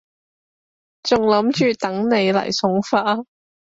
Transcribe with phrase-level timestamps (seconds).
[1.03, 3.23] 仲諗住等你嚟送花